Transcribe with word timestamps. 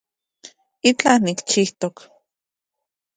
Itlaj 0.91 1.17
nikchijtok 1.25 1.97